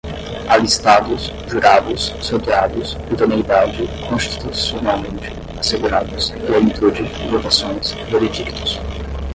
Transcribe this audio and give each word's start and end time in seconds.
alistados, 0.49 1.31
jurados, 1.47 2.11
sorteados, 2.21 2.97
idoneidade, 3.11 3.87
constitucionalmente, 4.09 5.31
assegurados, 5.59 6.31
plenitude, 6.31 7.03
votações, 7.29 7.91
veredictos 8.09 8.79